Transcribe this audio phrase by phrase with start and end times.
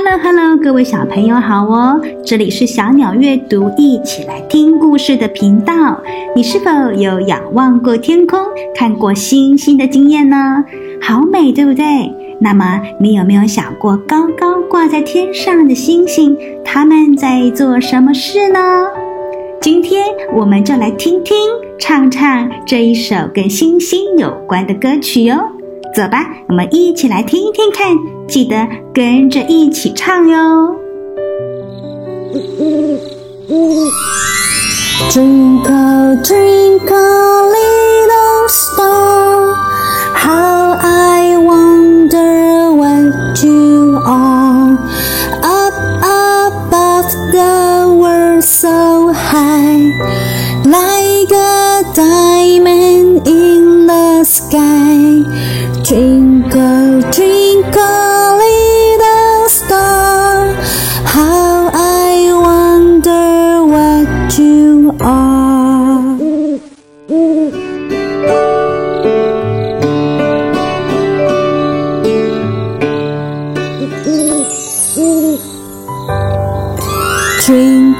[0.00, 2.00] Hello Hello，各位小朋友好哦！
[2.24, 6.00] 这里是小鸟阅读，一起来听故事的频道。
[6.36, 8.38] 你是否有仰望过天空、
[8.76, 10.64] 看过星星的经验呢？
[11.02, 11.84] 好美，对不对？
[12.40, 18.60] 那么你有没有想过，高高挂在天上的星星，他们在做什么事呢？
[19.60, 21.36] 今天我们就来听听、
[21.76, 25.40] 唱唱这一首跟星星有关的歌曲哟。
[25.94, 27.96] 走吧，我们一起来听一听看，
[28.28, 30.76] 记得跟着一起唱哟。
[35.10, 39.54] Twinkle, twinkle, little star,
[40.14, 44.76] how I wonder what you are.
[45.42, 49.90] Up above the world so high,
[50.64, 52.87] like a diamond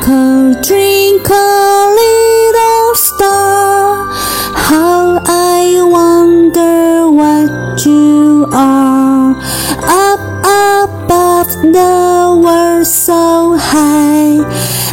[0.08, 4.08] Twinkle, twinkle, little star,
[4.54, 9.36] how I wonder what you are.
[9.84, 14.38] Up above the world so high,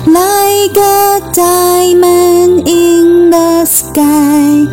[0.05, 4.65] like a diamond in the sky.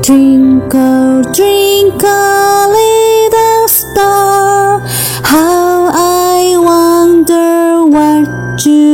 [0.00, 4.80] Twinkle, twinkle, oh, little star,
[5.22, 8.91] how I wonder what you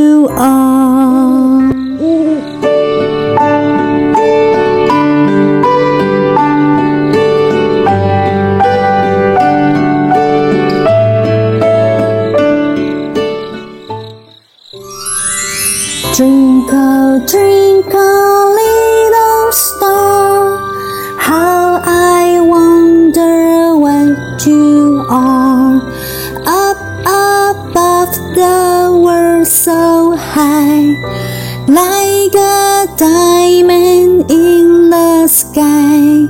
[16.59, 20.59] Twinkle, twinkle, little star,
[21.17, 25.77] how I wonder what you are.
[26.45, 30.83] Up above the world so high,
[31.69, 36.27] like a diamond in the sky.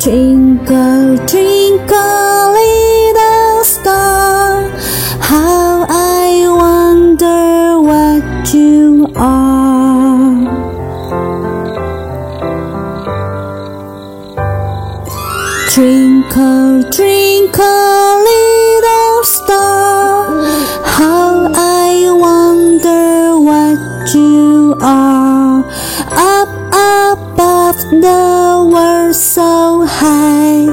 [0.00, 4.68] Twinkle, twinkle, little star,
[5.20, 5.69] how
[16.88, 20.24] Drink a little star,
[20.82, 25.62] how I wonder what you are.
[26.10, 30.64] Up above the world so high,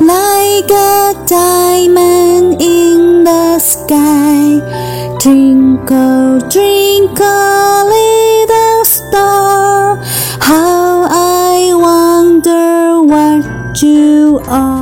[0.00, 4.58] like a diamond in the sky.
[5.20, 9.96] Twinkle, twinkle little star,
[10.40, 14.81] how I wonder what you are.